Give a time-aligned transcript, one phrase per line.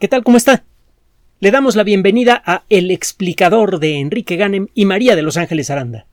[0.00, 0.24] ¿Qué tal?
[0.24, 0.64] ¿Cómo está?
[1.38, 5.70] Le damos la bienvenida a El explicador de Enrique Ganem y María de Los Ángeles
[5.70, 6.06] Aranda.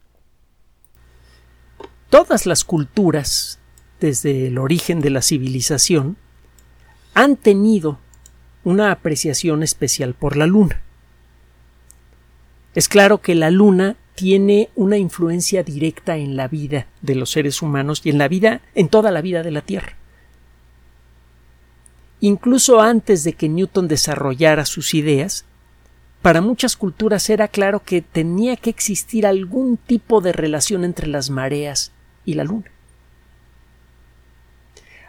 [2.12, 3.60] Todas las culturas,
[4.00, 6.18] desde el origen de la civilización,
[7.16, 7.98] han tenido
[8.64, 10.84] una apreciación especial por la luna.
[12.76, 17.64] Es claro que la luna tiene una influencia directa en la vida de los seres
[17.64, 19.98] humanos y en la vida, en toda la vida de la Tierra.
[22.22, 25.44] Incluso antes de que Newton desarrollara sus ideas,
[26.22, 31.32] para muchas culturas era claro que tenía que existir algún tipo de relación entre las
[31.32, 31.92] mareas
[32.24, 32.72] y la luna.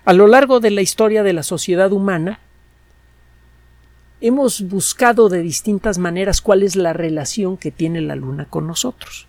[0.05, 2.41] A lo largo de la historia de la sociedad humana,
[4.23, 9.27] hemos buscado de distintas maneras cuál es la relación que tiene la luna con nosotros.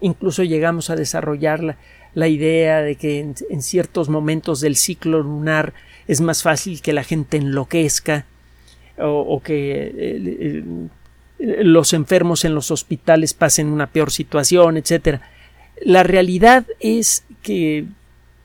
[0.00, 1.76] Incluso llegamos a desarrollar
[2.14, 5.74] la, idea de que en, ciertos momentos del ciclo lunar
[6.10, 8.26] es más fácil que la gente enloquezca
[8.98, 10.64] o, que eh,
[11.38, 15.20] eh, los enfermos en los hospitales pasen una peor situación, etc.
[15.80, 17.86] La realidad es que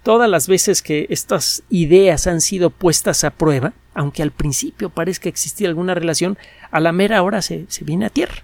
[0.03, 5.27] todas las veces que estas ideas han sido puestas a prueba, aunque al principio parezca
[5.27, 6.37] existir alguna relación,
[6.69, 8.43] a la mera hora se, se viene a tierra.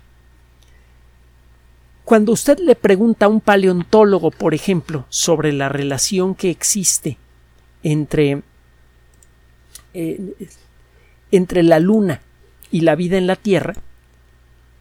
[2.05, 7.19] Cuando usted le pregunta a un paleontólogo, por ejemplo, sobre la relación que existe
[7.83, 8.41] entre
[9.93, 10.33] eh,
[11.31, 12.21] entre la Luna
[12.71, 13.75] y la vida en la Tierra,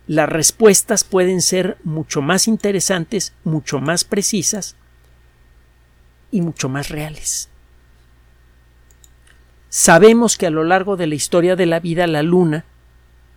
[0.07, 4.77] las respuestas pueden ser mucho más interesantes, mucho más precisas
[6.31, 7.49] y mucho más reales.
[9.69, 12.65] Sabemos que a lo largo de la historia de la vida la Luna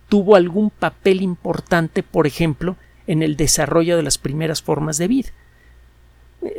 [0.08, 5.30] tuvo algún papel importante, por ejemplo, en el desarrollo de las primeras formas de vida.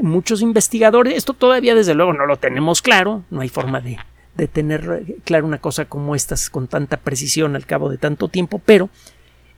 [0.02, 3.98] Muchos investigadores, esto todavía desde luego no lo tenemos claro, no hay forma de,
[4.36, 8.60] de tener claro una cosa como estas con tanta precisión al cabo de tanto tiempo,
[8.64, 8.90] pero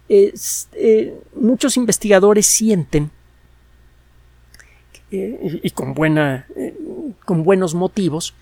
[0.09, 3.11] eh, muchos investigadores sienten
[5.11, 6.75] eh, y con, buena, eh,
[7.25, 8.33] con buenos motivos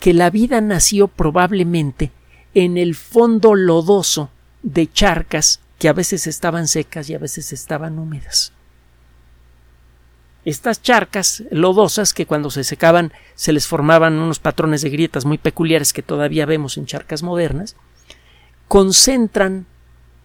[0.00, 2.10] que la vida nació probablemente
[2.54, 4.30] en el fondo lodoso
[4.62, 8.52] de charcas que a veces estaban secas y a veces estaban húmedas.
[10.44, 15.38] Estas charcas lodosas que cuando se secaban se les formaban unos patrones de grietas muy
[15.38, 17.76] peculiares que todavía vemos en charcas modernas,
[18.68, 19.66] concentran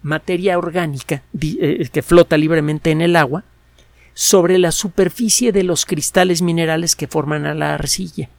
[0.01, 3.43] materia orgánica eh, que flota libremente en el agua
[4.13, 8.29] sobre la superficie de los cristales minerales que forman a la arcilla.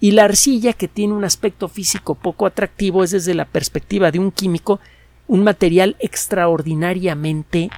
[0.00, 4.18] Y la arcilla, que tiene un aspecto físico poco atractivo, es desde la perspectiva de
[4.18, 4.80] un químico
[5.26, 7.68] un material extraordinariamente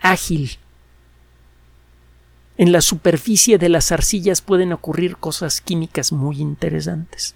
[0.00, 0.58] ágil,
[2.62, 7.34] en la superficie de las arcillas pueden ocurrir cosas químicas muy interesantes.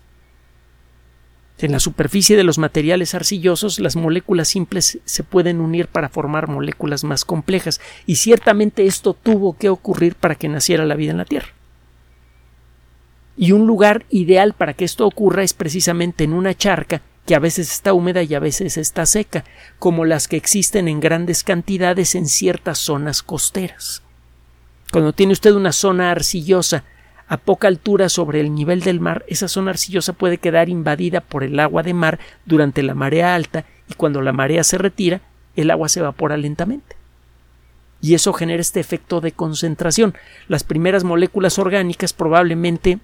[1.58, 6.46] En la superficie de los materiales arcillosos las moléculas simples se pueden unir para formar
[6.46, 11.18] moléculas más complejas y ciertamente esto tuvo que ocurrir para que naciera la vida en
[11.18, 11.48] la Tierra.
[13.36, 17.40] Y un lugar ideal para que esto ocurra es precisamente en una charca que a
[17.40, 19.44] veces está húmeda y a veces está seca,
[19.80, 24.05] como las que existen en grandes cantidades en ciertas zonas costeras.
[24.96, 26.82] Cuando tiene usted una zona arcillosa
[27.28, 31.44] a poca altura sobre el nivel del mar, esa zona arcillosa puede quedar invadida por
[31.44, 35.20] el agua de mar durante la marea alta y cuando la marea se retira,
[35.54, 36.96] el agua se evapora lentamente.
[38.00, 40.14] Y eso genera este efecto de concentración.
[40.48, 42.98] Las primeras moléculas orgánicas probablemente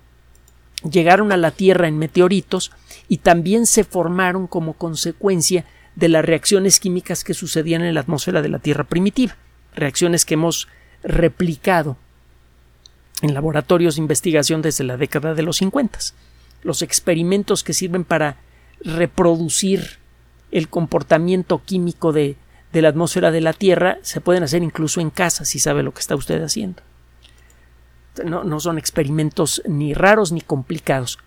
[0.90, 2.72] llegaron a la Tierra en meteoritos
[3.06, 8.40] y también se formaron como consecuencia de las reacciones químicas que sucedían en la atmósfera
[8.40, 9.36] de la Tierra primitiva,
[9.74, 10.68] reacciones que hemos
[11.02, 11.96] replicado
[13.22, 15.98] en laboratorios de investigación desde la década de los 50.
[16.62, 18.36] Los experimentos que sirven para
[18.84, 19.98] reproducir
[20.50, 22.36] el comportamiento químico de,
[22.72, 25.92] de la atmósfera de la Tierra se pueden hacer incluso en casa si sabe lo
[25.92, 26.82] que está usted haciendo.
[28.24, 31.18] No, no son experimentos ni raros ni complicados.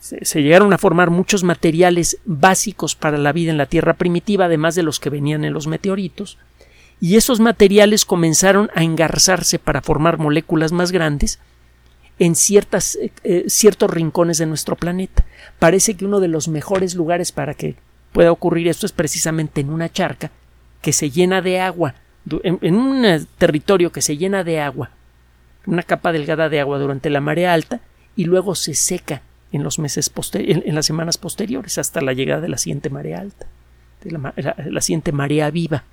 [0.00, 4.46] Se, se, llegaron a formar muchos materiales básicos para la vida en la Tierra primitiva,
[4.46, 6.38] además de los que venían en los meteoritos,
[7.00, 11.38] y esos materiales comenzaron a engarzarse para formar moléculas más grandes
[12.18, 15.24] en ciertas, eh, eh, ciertos rincones de nuestro planeta.
[15.58, 17.76] Parece que uno de los mejores lugares para que
[18.12, 20.30] pueda ocurrir esto es precisamente en una charca
[20.82, 21.94] que se llena de agua,
[22.42, 24.90] en, un eh, territorio que se llena de agua,
[25.66, 27.80] una capa delgada de agua durante la marea alta
[28.16, 29.22] y luego se seca
[29.52, 33.46] en los meses en, las semanas posteriores hasta la llegada de la siguiente marea alta,
[34.02, 35.84] de la siguiente marea viva.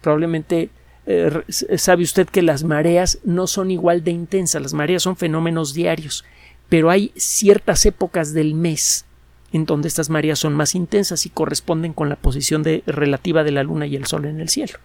[0.00, 0.70] Probablemente
[1.06, 1.42] eh,
[1.76, 6.24] sabe usted que las mareas no son igual de intensas, las mareas son fenómenos diarios,
[6.68, 9.04] pero hay ciertas épocas del mes
[9.52, 13.50] en donde estas mareas son más intensas y corresponden con la posición de, relativa de
[13.50, 14.78] la Luna y el Sol en el cielo.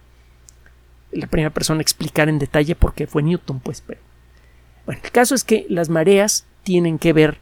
[1.12, 3.82] La primera persona a explicar en detalle por qué fue Newton, pues.
[3.86, 4.00] Pero...
[4.84, 7.38] Bueno, el caso es que las mareas tienen que ver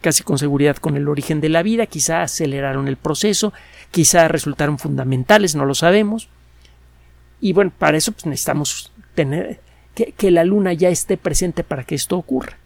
[0.00, 3.52] casi con seguridad con el origen de la vida, quizá aceleraron el proceso,
[3.90, 6.28] quizá resultaron fundamentales, no lo sabemos.
[7.40, 9.60] Y bueno, para eso pues, necesitamos tener
[9.94, 12.58] que, la Luna ya esté presente para que esto ocurra.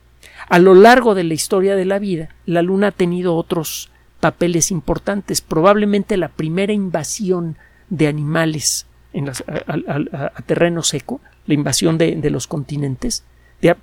[0.48, 3.90] A lo largo de la historia de la vida, la Luna ha tenido otros
[4.20, 5.40] papeles importantes.
[5.40, 7.56] Probablemente la primera invasión
[7.88, 13.24] de animales en a, terreno seco, la invasión de, los continentes,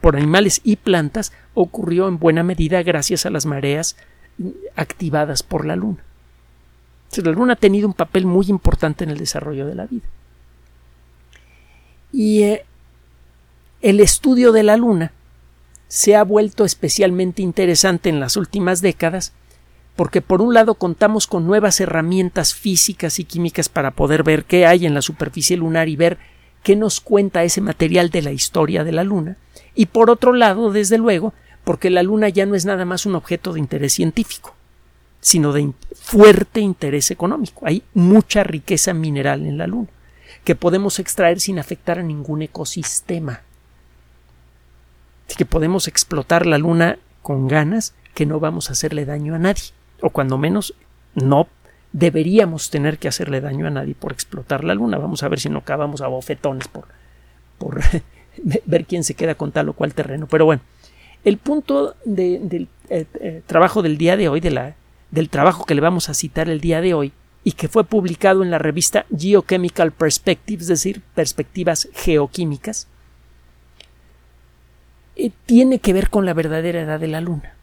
[0.01, 3.95] por animales y plantas, ocurrió en buena medida gracias a las mareas
[4.75, 6.03] activadas por la Luna.
[7.23, 10.05] la Luna ha tenido un papel muy importante en el desarrollo de la vida.
[12.11, 12.65] Y eh,
[13.81, 15.11] el estudio de la Luna
[15.87, 19.33] se ha vuelto especialmente interesante en las últimas décadas
[19.99, 24.65] porque por un lado contamos con nuevas herramientas físicas y químicas para poder ver qué
[24.65, 26.17] hay en la superficie lunar y ver
[26.63, 29.35] qué nos cuenta ese material de la historia de la Luna,
[29.75, 31.33] y por otro lado, desde luego,
[31.63, 34.55] porque la Luna ya no es nada más un objeto de interés científico,
[35.19, 37.65] sino de fuerte interés económico.
[37.65, 39.89] Hay mucha riqueza mineral en la Luna,
[40.43, 43.41] que podemos extraer sin afectar a ningún ecosistema.
[45.27, 49.39] Así que podemos explotar la Luna con ganas que no vamos a hacerle daño a
[49.39, 49.65] nadie
[50.01, 50.73] o cuando menos
[51.15, 51.47] no
[51.91, 54.97] deberíamos tener que hacerle daño a nadie por explotar la luna.
[54.97, 56.85] Vamos a ver si no acabamos a bofetones por,
[57.57, 57.81] por
[58.65, 60.27] ver quién se queda con tal o cual terreno.
[60.27, 60.61] Pero bueno,
[61.25, 64.75] el punto del eh, eh, trabajo del día de hoy, de la,
[65.11, 67.11] del trabajo que le vamos a citar el día de hoy,
[67.49, 72.87] y que fue publicado en la revista Geochemical Perspectives, es decir, perspectivas geoquímicas,
[75.15, 77.55] eh, tiene que ver con la verdadera edad de la Luna.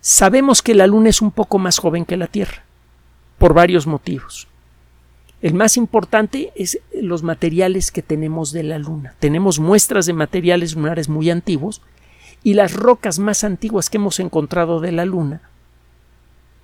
[0.00, 2.62] Sabemos que la Luna es un poco más joven que la Tierra,
[3.38, 4.46] por varios motivos.
[5.40, 9.16] El más importante es los materiales que tenemos de la Luna.
[9.18, 11.82] Tenemos muestras de materiales lunares muy antiguos
[12.44, 15.40] y las rocas más antiguas que hemos encontrado de la Luna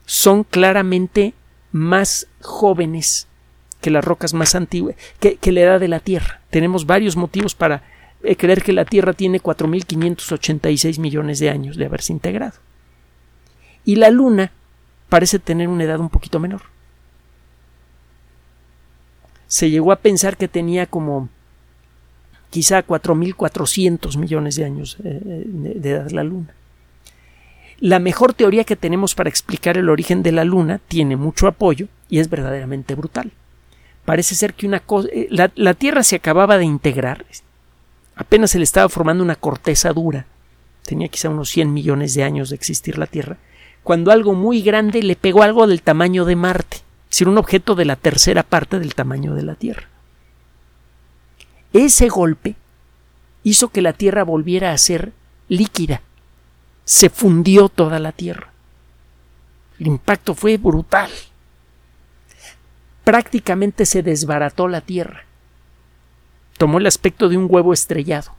[0.07, 1.35] son claramente
[1.73, 3.27] más jóvenes
[3.81, 6.41] que las rocas más antiguas, que, la edad de la Tierra.
[6.51, 7.83] Tenemos varios motivos para
[8.23, 12.55] eh, creer que la Tierra tiene 4.586 millones de años de haberse integrado
[13.89, 14.53] y la Luna
[15.09, 16.61] parece tener una edad un poquito menor.
[19.47, 21.31] Se llegó a pensar que tenía como
[22.51, 26.55] quizá 4.400 millones de años eh, eh, de edad la Luna.
[27.81, 31.87] La mejor teoría que tenemos para explicar el origen de la Luna tiene mucho apoyo
[32.09, 33.31] y es verdaderamente brutal.
[34.05, 37.25] Parece ser que una cosa, eh, la, la Tierra se acababa de integrar,
[38.17, 40.27] apenas se le estaba formando una corteza dura,
[40.85, 43.37] tenía quizá unos 100 millones de años de existir la Tierra,
[43.85, 47.75] cuando algo muy grande le pegó algo del tamaño de Marte, es decir, un objeto
[47.75, 49.89] de la tercera parte del tamaño de la Tierra.
[51.73, 52.57] Ese golpe
[53.45, 55.13] hizo que la Tierra volviera a ser
[55.49, 56.03] líquida.
[56.89, 58.51] Se fundió toda la Tierra.
[59.79, 61.11] El impacto fue brutal.
[63.05, 65.25] Prácticamente se desbarató la Tierra.
[66.57, 68.33] Tomó el aspecto de un huevo estrellado.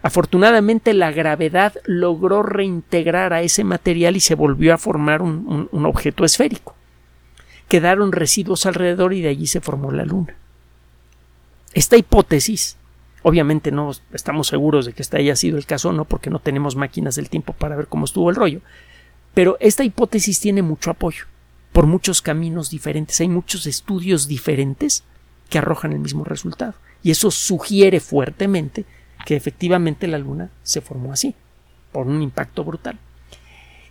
[0.00, 6.24] Afortunadamente la gravedad logró reintegrar a ese material y se volvió a formar un, objeto
[6.24, 6.76] esférico.
[7.66, 10.36] Quedaron residuos alrededor y de allí se formó la Luna.
[11.74, 12.76] Esta hipótesis,
[13.22, 16.76] obviamente no estamos seguros de que este haya sido el caso no, porque no tenemos
[16.76, 18.60] máquinas del tiempo para ver cómo estuvo el rollo,
[19.34, 21.24] pero esta hipótesis tiene mucho apoyo
[21.72, 23.20] por muchos caminos diferentes.
[23.20, 25.04] Hay muchos estudios diferentes
[25.48, 26.74] que arrojan el mismo resultado.
[27.02, 28.84] Y eso sugiere fuertemente
[29.24, 31.34] que efectivamente la Luna se formó así,
[31.92, 32.98] por un impacto brutal.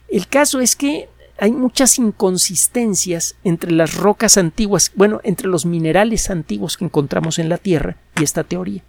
[0.07, 1.09] El caso es que
[1.39, 7.49] hay muchas inconsistencias entre las rocas antiguas, bueno, entre los minerales antiguos que encontramos en
[7.49, 8.83] la Tierra y esta teoría.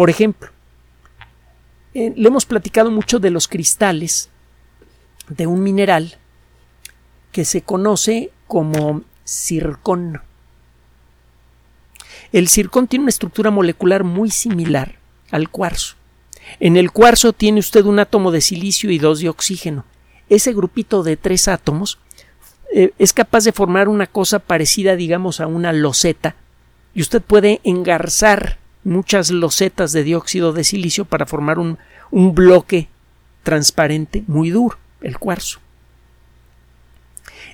[0.00, 0.48] Por ejemplo,
[1.92, 4.30] eh, le hemos platicado mucho de los cristales
[5.28, 6.16] de un mineral
[7.32, 10.22] que se conoce como circón.
[12.32, 14.94] El circón tiene una estructura molecular muy similar
[15.30, 15.96] al cuarzo.
[16.60, 19.84] En el cuarzo tiene usted un átomo de silicio y dos de oxígeno.
[20.30, 21.98] Ese grupito de tres átomos
[22.74, 26.36] eh, es capaz de formar una cosa parecida, digamos, a una loseta,
[26.94, 31.78] y usted puede engarzar muchas losetas de dióxido de silicio para formar un,
[32.10, 32.88] un bloque
[33.42, 35.60] transparente muy duro, el cuarzo.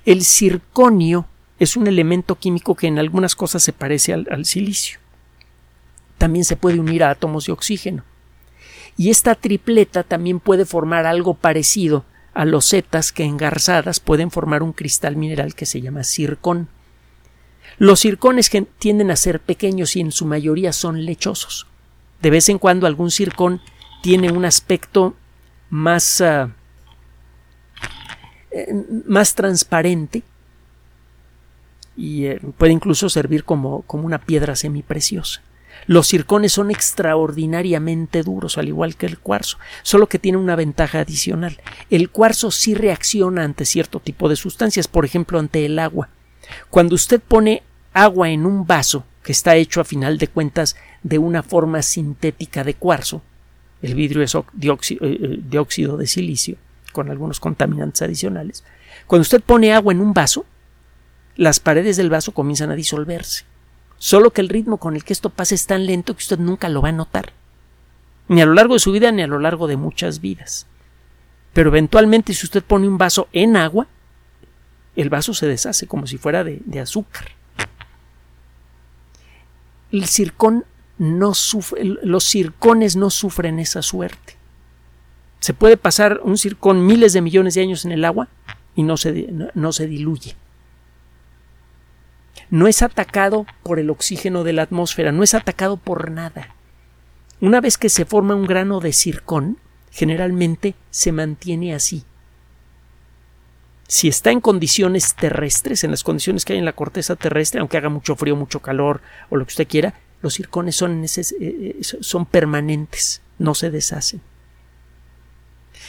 [0.05, 1.27] El circonio
[1.59, 5.01] es un elemento químico que en algunas cosas se parece al silicio
[6.19, 8.05] también se puede unir a átomos de oxígeno.
[8.97, 14.73] Y esta tripleta también puede formar algo parecido a losetas que engarzadas pueden formar un
[14.73, 16.69] cristal mineral que se llama circón.
[17.79, 21.67] Los circones tienden a ser pequeños y en su mayoría son lechosos.
[22.23, 23.61] De vez en cuando algún circón
[24.03, 25.15] tiene un aspecto
[25.69, 26.51] más, uh,
[29.07, 30.23] más transparente
[31.97, 35.43] y eh, puede incluso servir como, como una piedra semipreciosa.
[35.87, 41.01] Los circones son extraordinariamente duros, al igual que el cuarzo, solo que tiene una ventaja
[41.01, 41.61] adicional.
[41.91, 46.09] El cuarzo sí reacciona ante cierto tipo de sustancias, por ejemplo, ante el agua.
[46.71, 47.63] Cuando usted pone
[47.93, 52.63] agua en un vaso, que está hecho a final de cuentas de una forma sintética
[52.63, 53.23] de cuarzo,
[53.83, 56.57] el vidrio es dióxido, eh, eh, dióxido de silicio,
[56.93, 58.65] con algunos contaminantes adicionales.
[59.07, 60.45] Cuando usted pone agua en un vaso,
[61.37, 63.45] las paredes del vaso comienzan a disolverse.
[63.99, 66.69] Solo que el ritmo con el que esto pasa es tan lento que usted nunca
[66.69, 67.33] lo va a notar.
[68.29, 70.67] Ni a lo largo de su vida ni a lo largo de muchas vidas.
[71.53, 73.87] Pero eventualmente si usted pone un vaso en agua,
[74.97, 77.27] el vaso se deshace como si fuera de, azúcar.
[79.93, 80.07] El
[80.99, 84.37] no sufre, los circones no sufren esa suerte.
[85.41, 88.29] Se puede pasar un circón miles de millones de años en el agua
[88.75, 90.37] y no se, no se diluye
[92.51, 96.55] no es atacado por el oxígeno de la atmósfera, no es atacado por nada.
[97.41, 99.59] Una vez que se forma un grano de circón,
[99.91, 102.05] generalmente se mantiene así.
[103.89, 107.77] Si está en condiciones terrestres, en las condiciones que hay en la corteza terrestre, aunque
[107.77, 109.01] haga mucho frío, mucho calor
[109.31, 111.09] o lo que usted quiera, los circones son, eh,
[111.41, 114.21] eh, son permanentes, no se deshacen.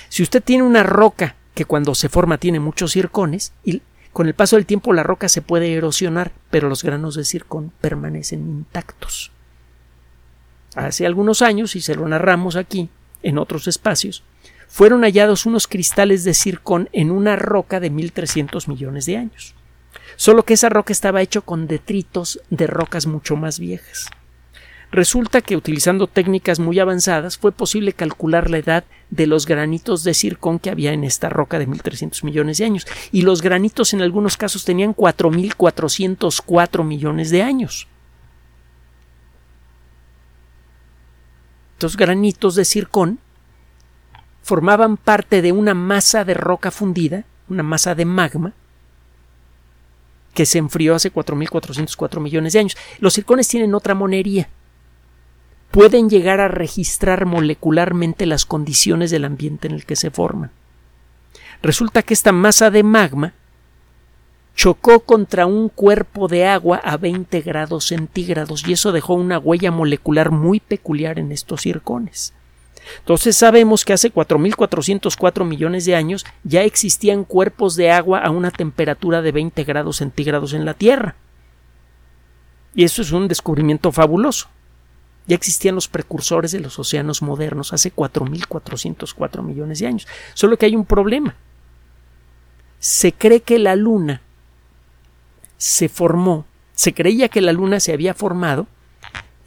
[0.10, 3.82] Si usted tiene una roca que cuando se forma tiene muchos circones y
[4.14, 7.72] con el paso del tiempo la roca se puede erosionar, pero los granos de circón
[7.82, 9.32] permanecen intactos.
[10.76, 12.90] Hace algunos años, y se lo narramos aquí,
[13.24, 14.24] en otros espacios,
[14.68, 19.56] fueron hallados unos cristales de circón en una roca de 1.300 millones de años.
[20.16, 24.10] Solo que esa roca estaba hecho con detritos de rocas mucho más viejas.
[24.90, 30.14] Resulta que utilizando técnicas muy avanzadas fue posible calcular la edad de los granitos de
[30.14, 32.88] circón que había en esta roca de 1.300 millones de años.
[33.12, 37.88] Y los granitos en algunos casos tenían 4.404 millones de años.
[41.74, 43.20] Estos granitos de circón
[44.48, 48.54] formaban parte de una masa de roca fundida, una masa de magma,
[50.34, 52.78] que se enfrió hace 4.404 millones de años.
[53.00, 54.50] Los circones tienen otra monería
[55.72, 60.52] pueden llegar a registrar molecularmente las condiciones del ambiente en el que se forman.
[61.62, 63.34] Resulta que esta masa de magma
[64.56, 69.72] chocó contra un cuerpo de agua a 20 grados centígrados y eso dejó una huella
[69.72, 72.34] molecular muy peculiar en estos circones.
[73.00, 78.52] Entonces sabemos que hace 4.404 millones de años ya existían cuerpos de agua a una
[78.52, 81.16] temperatura de 20 grados centígrados en la Tierra.
[82.76, 84.50] Y eso es un descubrimiento fabuloso.
[85.26, 90.08] Ya existían los precursores de los océanos modernos hace 4.404 millones de años.
[90.34, 91.36] Solo que hay un problema.
[92.80, 94.22] Se cree que la Luna
[95.58, 98.68] se formó, se creía que la Luna se había formado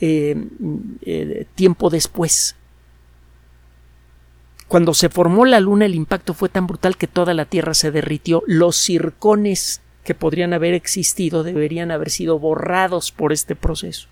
[0.00, 0.36] eh,
[1.02, 2.56] eh, tiempo después.
[4.70, 7.90] Cuando se formó la Luna el impacto fue tan brutal que toda la Tierra se
[7.90, 8.44] derritió.
[8.46, 14.06] Los circones que podrían haber existido deberían haber sido borrados por este proceso.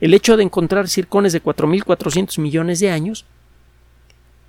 [0.00, 3.24] El hecho de encontrar circones de 4.400 millones de años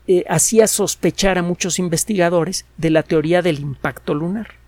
[0.07, 4.62] eh, hacía sospechar a muchos investigadores de la teoría del impacto lunar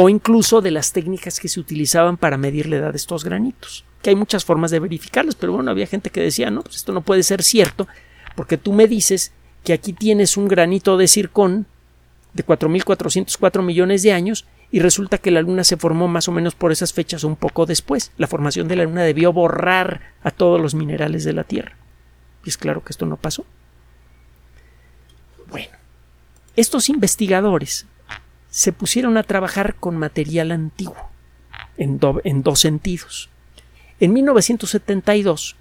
[0.00, 3.84] o incluso de las técnicas que se utilizaban para medir la edad de estos granitos,
[4.00, 6.92] que hay muchas formas de verificarlos, pero bueno, había gente que decía, no, pues esto
[6.92, 7.88] no puede ser cierto,
[8.36, 9.32] porque tú me dices
[9.64, 11.66] que aquí tienes un granito de circón
[12.32, 16.54] de 4.404 millones de años y resulta que la Luna se formó más o menos
[16.54, 18.12] por esas fechas un poco después.
[18.18, 21.76] La formación de la Luna debió borrar a todos los minerales de la Tierra.
[22.44, 23.44] Y es claro que esto no pasó.
[25.50, 25.76] Bueno,
[26.54, 27.88] estos investigadores
[28.50, 30.96] se pusieron a trabajar con material antiguo,
[31.76, 33.30] en, en dos sentidos.
[34.00, 35.56] En 1972,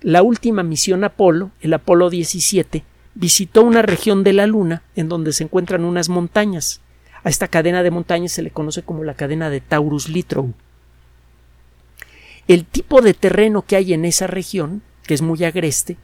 [0.00, 5.32] la última misión Apolo, el Apolo 17, visitó una región de la Luna en donde
[5.32, 6.80] se encuentran unas montañas,
[7.22, 10.54] a esta cadena de montañas se le conoce como la cadena de Taurus Litrow.
[12.48, 15.98] El tipo de terreno que hay en esa región, que es muy agreste,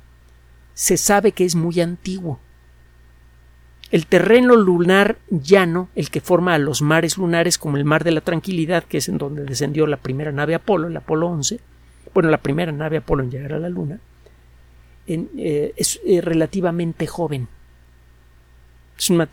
[0.74, 2.38] se sabe que es muy antiguo.
[3.90, 8.10] El terreno lunar llano, el que forma a los mares lunares como el Mar de
[8.10, 11.60] la Tranquilidad, que es en donde descendió la primera nave Apolo, el Apolo 11,
[12.12, 14.00] bueno, la primera nave Apolo en llegar a la Luna,
[15.06, 17.48] eh, es eh, relativamente joven.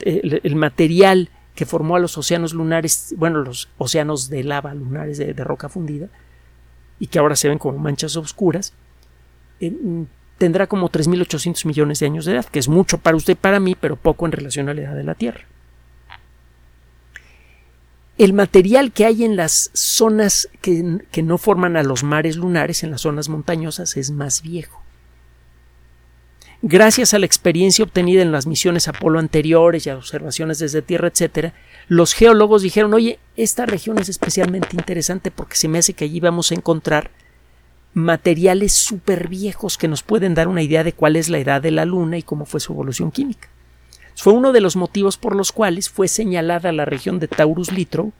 [0.01, 5.33] El, material que formó a los océanos lunares, bueno, los océanos de lava lunares de,
[5.35, 6.09] roca fundida,
[6.99, 8.73] y que ahora se ven como manchas oscuras,
[10.37, 13.59] tendrá como 3.800 millones de años de edad, que es mucho para usted y para
[13.59, 15.45] mí, pero poco en relación a la edad de la Tierra.
[18.17, 22.83] El material que hay en las zonas que, que no forman a los mares lunares,
[22.83, 24.83] en las zonas montañosas, es más viejo
[26.63, 31.09] gracias a la experiencia obtenida en las misiones Apolo anteriores y a observaciones desde Tierra,
[31.09, 31.53] etcétera,
[31.89, 36.21] los geólogos dijeron, oye, esta región es especialmente interesante porque se me hace que allí
[36.21, 37.11] vamos a encontrar
[37.93, 41.71] materiales súper viejos que nos pueden dar una idea de cuál es la edad de
[41.71, 43.49] la Luna y cómo fue su evolución química.
[44.15, 48.13] Fue uno de los motivos por los cuales fue señalada la región de Taurus Littrow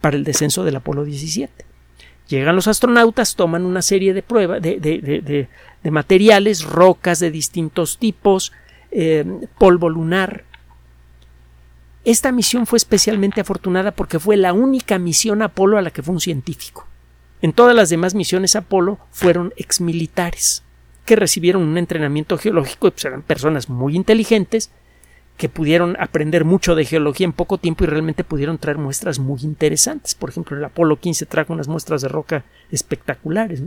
[0.00, 1.64] para el descenso del Apolo 17.
[2.28, 5.48] Llegan los astronautas, toman una serie de pruebas, de,
[5.84, 8.52] materiales, rocas de distintos tipos,
[8.90, 9.24] eh,
[9.58, 10.44] polvo lunar.
[12.04, 16.14] Esta misión fue especialmente afortunada porque fue la única misión Apolo a la que fue
[16.14, 16.87] un científico.
[17.40, 20.64] En todas las demás misiones Apolo fueron exmilitares,
[21.04, 24.70] que recibieron un entrenamiento geológico y pues eran personas muy inteligentes
[25.38, 29.40] que pudieron aprender mucho de geología en poco tiempo y realmente pudieron traer muestras muy
[29.42, 30.16] interesantes.
[30.16, 33.62] Por ejemplo, el Apolo 15 trajo unas muestras de roca espectaculares,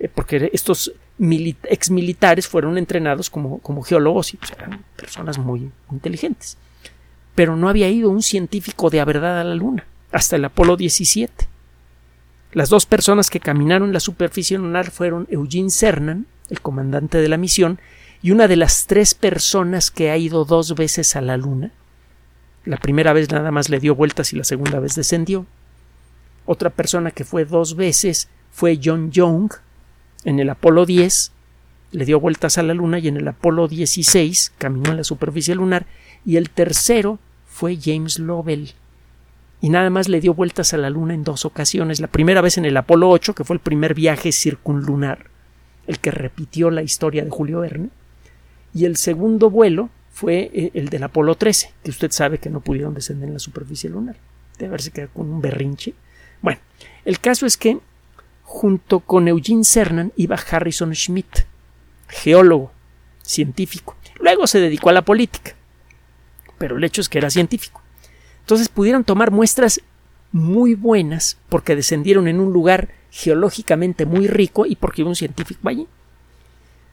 [0.00, 6.58] eh, porque estos exmilitares fueron entrenados como, geólogos y pues, eran personas muy inteligentes.
[7.36, 11.51] Pero no había ido un científico de verdad a la Luna hasta el Apolo 17.
[12.52, 17.38] Las dos personas que caminaron la superficie lunar fueron Eugene Cernan, el comandante de la
[17.38, 17.80] misión,
[18.20, 21.72] y una de las tres personas que ha ido dos veces a la Luna.
[22.66, 25.46] La primera vez nada más le dio vueltas y la segunda vez descendió.
[26.44, 29.50] Otra persona que fue dos veces fue John Young
[30.24, 31.32] en el Apolo 10,
[31.92, 35.54] le dio vueltas a la Luna y en el Apolo 16 caminó en la superficie
[35.54, 35.86] lunar
[36.24, 38.74] y el tercero fue James Lovell
[39.62, 42.00] y nada más le dio vueltas a la Luna en dos ocasiones.
[42.00, 45.26] La primera vez en el Apolo 8, que fue el primer viaje circunlunar,
[45.86, 47.90] el que repitió la historia de Julio Verne,
[48.74, 52.60] y el segundo vuelo fue eh, el del Apolo 13, que usted sabe que no
[52.60, 54.16] pudieron descender en la superficie lunar.
[54.58, 55.94] De haberse quedado con un berrinche.
[56.40, 56.60] Bueno,
[57.04, 57.78] el caso es que
[58.42, 61.46] junto con Eugene Cernan iba Harrison Schmidt,
[62.08, 62.72] geólogo,
[63.22, 63.96] científico.
[64.18, 65.54] Luego se dedicó a la política,
[66.58, 67.81] pero el hecho es que era científico.
[68.42, 69.80] Entonces pudieron tomar muestras
[70.30, 75.86] muy buenas porque descendieron en un lugar geológicamente muy rico y porque un científico allí.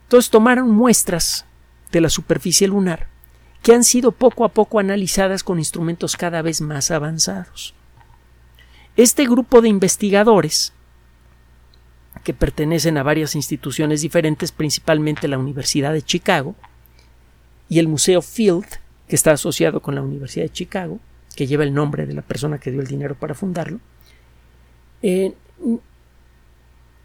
[0.03, 1.45] Entonces tomaron muestras
[1.91, 3.07] de la superficie lunar
[3.61, 7.73] que han sido poco a poco analizadas con instrumentos cada vez más avanzados.
[8.95, 10.73] Este grupo de investigadores,
[12.23, 16.55] que pertenecen a varias instituciones diferentes, principalmente la Universidad de Chicago
[17.69, 18.65] y el Museo Field,
[19.07, 20.99] que está asociado con la Universidad de Chicago,
[21.39, 23.79] que lleva el nombre de la persona que dio el dinero para fundarlo,
[25.01, 25.33] eh,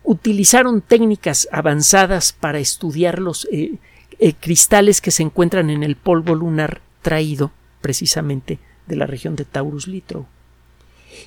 [0.03, 3.79] utilizaron técnicas avanzadas para estudiar los, eh,
[4.19, 9.45] eh, cristales que se encuentran en el polvo lunar traído precisamente de la región de
[9.45, 10.27] Taurus Littrow.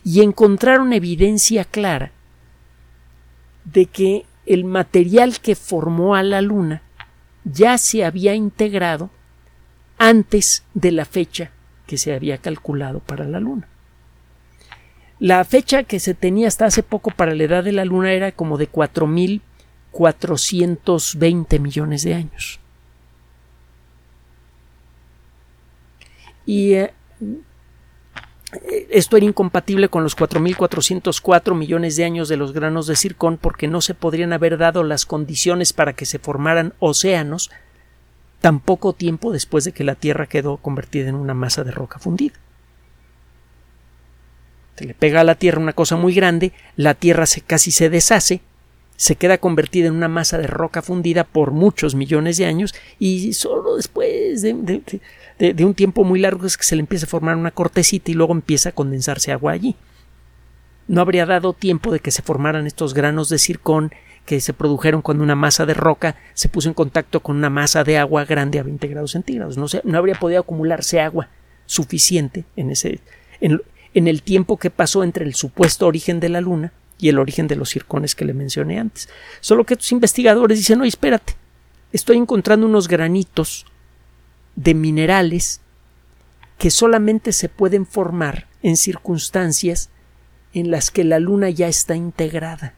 [0.04, 2.12] Y encontraron evidencia clara
[3.64, 6.82] de que el material que formó a la Luna
[7.46, 9.10] ya se había integrado
[9.98, 11.52] antes de la fecha
[11.88, 13.68] que se había calculado para la Luna.
[15.20, 18.32] La fecha que se tenía hasta hace poco para la edad de la Luna era
[18.32, 22.60] como de 4.420 millones de años.
[26.48, 26.94] y eh,
[28.90, 33.68] esto era incompatible con los 4.404 millones de años de los granos de circón porque
[33.68, 37.52] no se podrían haber dado las condiciones para que se formaran océanos
[38.42, 42.00] tan poco tiempo después de que la Tierra quedó convertida en una masa de roca
[42.00, 42.36] fundida.
[44.76, 47.90] Se le pega a la Tierra una cosa muy grande, la Tierra se, casi se
[47.90, 48.42] deshace,
[48.96, 53.34] se queda convertida en una masa de roca fundida por muchos millones de años y
[53.34, 54.54] solo después de,
[55.40, 58.16] de, un tiempo muy largo es que se le empieza a formar una cortecita y
[58.16, 59.76] luego empieza a condensarse agua allí.
[60.88, 63.92] No habría dado tiempo de que se formaran estos granos de circón
[64.28, 67.86] que se produjeron cuando una masa de roca se puso en contacto con una masa
[67.86, 69.58] de agua grande a 20 grados centígrados.
[69.58, 71.30] No, no habría podido acumularse agua
[71.66, 73.00] suficiente en, ese,
[73.40, 73.62] en,
[73.94, 77.48] en el tiempo que pasó entre el supuesto origen de la Luna y el origen
[77.48, 79.08] de los circones que le mencioné antes.
[79.40, 81.36] Solo que estos investigadores dicen, no, espérate,
[81.94, 83.66] estoy encontrando unos granitos
[84.58, 85.62] de minerales
[86.58, 89.90] que solamente se pueden formar en circunstancias
[90.54, 92.74] en las que la luna ya está integrada.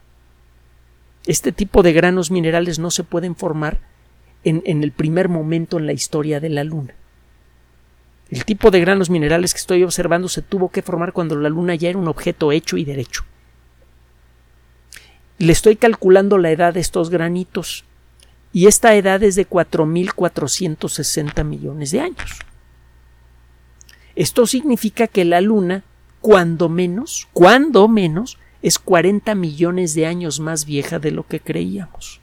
[1.25, 3.79] Este tipo de granos minerales no se pueden formar
[4.43, 6.95] en, el primer momento en la historia de la luna.
[8.29, 11.73] El tipo de granos minerales que estoy observando se tuvo que formar cuando la Luna
[11.73, 13.23] ya era un objeto hecho y derecho.
[15.39, 17.85] Le estoy calculando la edad de estos granitos
[18.53, 22.39] y esta edad es de 4.460 millones de años.
[24.15, 25.83] Esto significa que la Luna,
[26.21, 32.19] cuando menos, cuando menos, es 40 millones de años más vieja de lo que creíamos.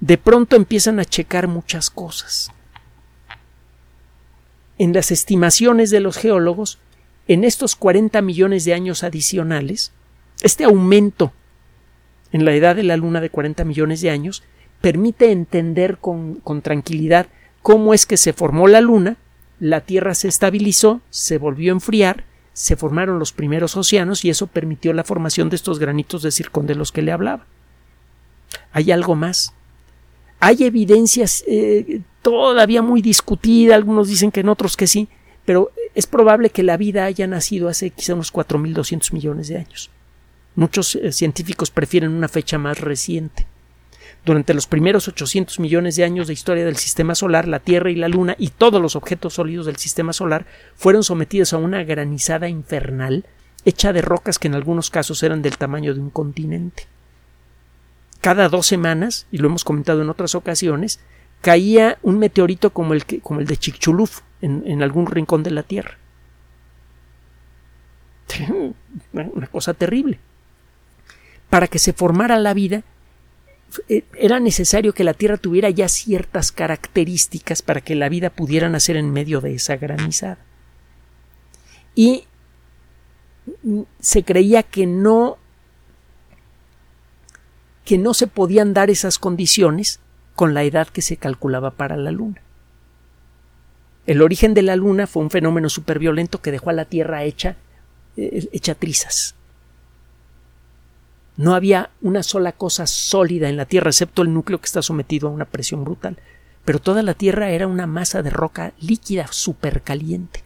[0.00, 2.50] De pronto empiezan a checar muchas cosas.
[4.78, 6.78] En las estimaciones de los geólogos,
[7.28, 9.92] en estos 40 millones de años adicionales,
[10.42, 11.32] este aumento
[12.32, 14.42] en la edad de la Luna de 40 millones de años
[14.80, 17.28] permite entender con, con tranquilidad
[17.60, 19.18] cómo es que se formó la Luna
[19.62, 24.46] la Tierra se estabilizó, se volvió a enfriar, se formaron los primeros océanos y eso
[24.46, 27.46] permitió la formación de estos granitos de circón de los que le hablaba.
[28.72, 29.54] Hay algo más.
[30.40, 35.08] Hay evidencias eh, todavía muy discutidas, algunos dicen que en otros que sí,
[35.44, 39.90] pero es probable que la vida haya nacido hace quizá unos 4.200 millones de años.
[40.54, 43.46] Muchos eh, científicos prefieren una fecha más reciente.
[44.24, 47.96] Durante los primeros 800 millones de años de historia del sistema solar, la Tierra y
[47.96, 52.48] la Luna y todos los objetos sólidos del sistema solar fueron sometidos a una granizada
[52.48, 53.24] infernal
[53.64, 56.86] hecha de rocas que en algunos casos eran del tamaño de un continente.
[58.20, 61.00] Cada dos semanas, y lo hemos comentado en otras ocasiones,
[61.40, 65.98] caía un meteorito como el, de Chicxulub en, en algún rincón de la Tierra.
[69.12, 70.20] Una cosa terrible.
[71.50, 72.84] Para que se formara la vida
[73.88, 78.96] era necesario que la Tierra tuviera ya ciertas características para que la vida pudiera nacer
[78.96, 80.38] en medio de esa granizada.
[81.94, 82.24] Y
[84.00, 85.38] se creía que no
[87.84, 89.98] que no se podían dar esas condiciones
[90.36, 92.40] con la edad que se calculaba para la Luna.
[94.06, 97.56] El origen de la Luna fue un fenómeno superviolento que dejó a la Tierra hecha,
[98.16, 99.34] eh, hecha trizas.
[101.42, 105.26] No había una sola cosa sólida en la Tierra, excepto el núcleo que está sometido
[105.26, 106.16] a una presión brutal.
[106.64, 110.44] Pero toda la Tierra era una masa de roca líquida supercaliente.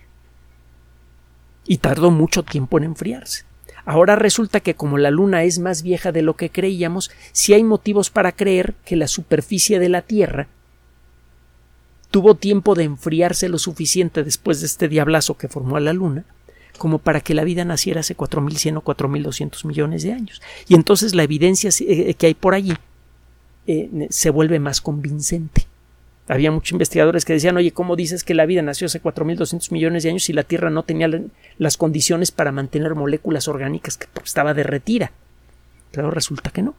[1.67, 3.45] Y tardó mucho tiempo en enfriarse.
[3.85, 7.63] Ahora resulta que como la Luna es más vieja de lo que creíamos, sí hay
[7.63, 10.49] motivos para creer que la superficie de la Tierra
[12.11, 16.25] tuvo tiempo de enfriarse lo suficiente después de este diablazo que formó a la Luna
[16.77, 20.43] como para que la vida naciera hace 4.100 o 4.200 millones de años.
[20.69, 22.75] Y entonces la evidencia eh, que hay por allí
[23.67, 25.67] eh, se vuelve más convincente.
[26.29, 30.03] Había muchos investigadores que decían, oye, ¿cómo dices que la vida nació hace 4.200 millones
[30.03, 31.09] de años y la Tierra no tenía
[31.59, 35.13] las condiciones para mantener moléculas orgánicas que estaba derretida?
[35.93, 36.75] Pero resulta que no.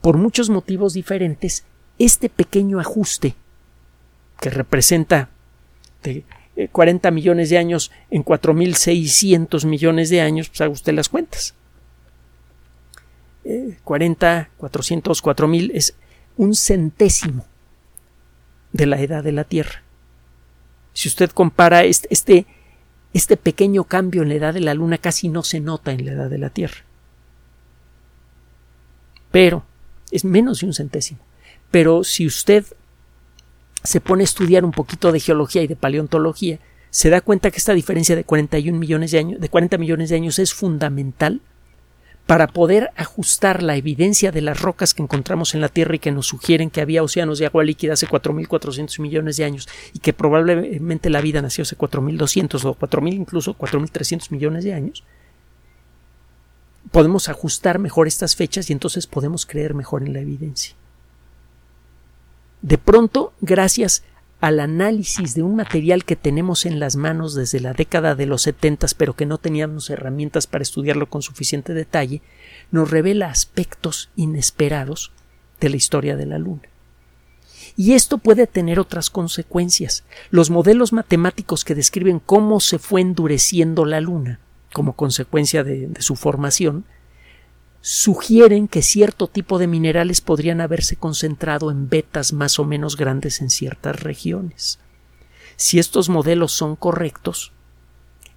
[0.00, 1.64] Por muchos motivos diferentes,
[1.98, 3.36] este pequeño ajuste
[4.40, 5.30] que representa
[6.72, 11.54] 40 millones de años en 4.600 millones de años, pues haga usted las cuentas.
[13.84, 15.94] 40, 400, 4.000 es
[16.36, 17.46] un centésimo
[18.72, 19.82] de la edad de la Tierra.
[20.92, 22.46] Si usted compara este, este,
[23.12, 26.12] este pequeño cambio en la edad de la Luna casi no se nota en la
[26.12, 26.84] edad de la Tierra.
[29.30, 29.64] Pero
[30.10, 31.20] es menos de un centésimo.
[31.70, 32.64] Pero si usted
[33.82, 36.58] se pone a estudiar un poquito de geología y de paleontología,
[36.90, 40.16] se da cuenta que esta diferencia de 41 millones de años, de 40 millones de
[40.16, 41.40] años es fundamental
[42.26, 46.10] para poder ajustar la evidencia de las rocas que encontramos en la Tierra y que
[46.10, 50.12] nos sugieren que había océanos de agua líquida hace 4.400 millones de años y que
[50.12, 55.04] probablemente la vida nació hace 4.200 o 4.000 incluso 4.300 millones de años,
[56.90, 60.74] podemos ajustar mejor estas fechas y entonces podemos creer mejor en la evidencia.
[62.62, 64.02] De pronto, gracias
[64.40, 68.42] al análisis de un material que tenemos en las manos desde la década de los
[68.42, 72.22] setentas, pero que no teníamos herramientas para estudiarlo con suficiente detalle,
[72.70, 75.12] nos revela aspectos inesperados
[75.60, 76.62] de la historia de la Luna.
[77.76, 80.04] Y esto puede tener otras consecuencias.
[80.30, 84.40] Los modelos matemáticos que describen cómo se fue endureciendo la Luna
[84.72, 86.84] como consecuencia de, de su formación
[87.88, 93.40] sugieren que cierto tipo de minerales podrían haberse concentrado en vetas más o menos grandes
[93.40, 94.80] en ciertas regiones.
[95.54, 97.52] Si estos modelos son correctos,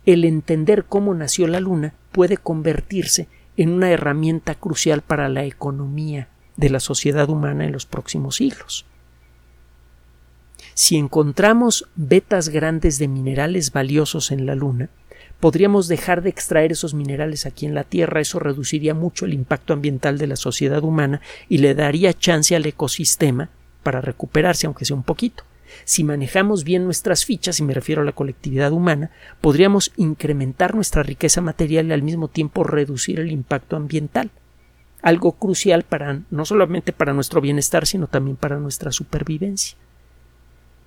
[0.06, 6.30] el entender cómo nació la Luna puede convertirse en una herramienta crucial para la economía
[6.56, 8.86] de la sociedad humana en los próximos siglos.
[10.76, 14.92] Si encontramos vetas grandes de minerales valiosos en la Luna,
[15.40, 19.74] podríamos dejar de extraer esos minerales aquí en la Tierra, eso reduciría mucho el impacto
[19.74, 23.50] ambiental de la sociedad humana y le daría chance al ecosistema
[23.84, 25.44] para recuperarse, aunque sea un poquito.
[25.86, 31.04] Si manejamos bien nuestras fichas, y me refiero a la colectividad humana, podríamos incrementar nuestra
[31.04, 34.32] riqueza material y al mismo tiempo reducir el impacto ambiental.
[35.02, 39.78] Algo crucial para no solamente para nuestro bienestar, sino también para nuestra supervivencia.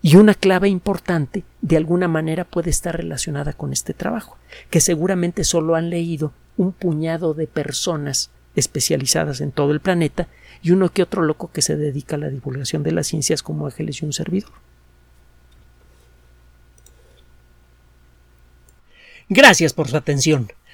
[0.02, 4.36] Y una clave importante, de alguna manera, puede estar relacionada con este trabajo,
[4.68, 10.28] que seguramente solo han leído un puñado de personas especializadas en todo el planeta
[10.60, 13.66] y uno que otro loco que se dedica a la divulgación de las ciencias como
[13.66, 14.50] Ángeles y un servidor.
[19.28, 20.50] Gracias por su atención.